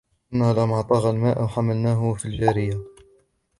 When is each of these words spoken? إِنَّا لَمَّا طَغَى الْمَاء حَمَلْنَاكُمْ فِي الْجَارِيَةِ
إِنَّا 0.33 0.53
لَمَّا 0.53 0.81
طَغَى 0.81 1.09
الْمَاء 1.09 1.47
حَمَلْنَاكُمْ 1.47 2.13
فِي 2.13 2.25
الْجَارِيَةِ 2.25 2.81